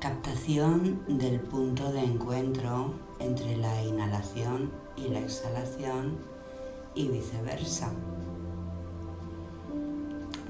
[0.00, 6.18] Captación del punto de encuentro entre la inhalación y la exhalación
[6.94, 7.90] y viceversa.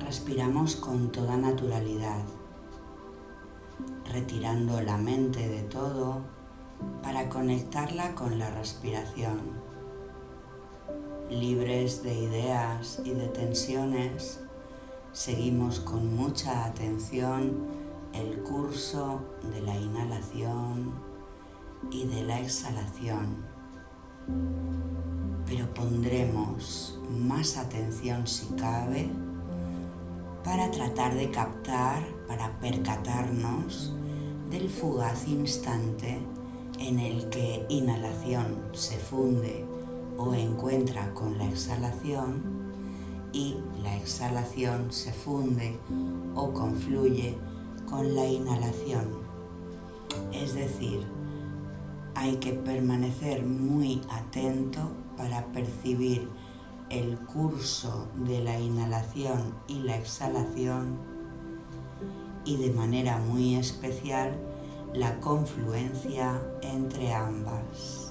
[0.01, 2.23] Respiramos con toda naturalidad,
[4.13, 6.23] retirando la mente de todo
[7.05, 9.41] para conectarla con la respiración.
[11.31, 14.41] Libres de ideas y de tensiones,
[15.13, 17.86] seguimos con mucha atención
[18.17, 19.21] el curso
[19.53, 20.93] de la inhalación
[21.91, 23.45] y de la exhalación.
[25.47, 29.09] Pero pondremos más atención si cabe
[30.43, 33.95] para tratar de captar, para percatarnos
[34.51, 36.19] del fugaz instante
[36.79, 39.65] en el que inhalación se funde
[40.19, 42.43] o encuentra con la exhalación
[43.33, 45.79] y la exhalación se funde
[46.35, 47.37] o confluye
[47.89, 49.09] con la inhalación.
[50.33, 51.07] Es decir,
[52.15, 56.29] hay que permanecer muy atento para percibir
[56.91, 60.99] el curso de la inhalación y la exhalación
[62.45, 64.39] y de manera muy especial
[64.95, 68.06] la confluencia entre ambas.